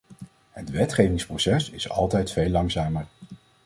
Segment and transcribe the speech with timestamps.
[0.49, 3.05] Het wetgevingsproces is altijd veel langzamer.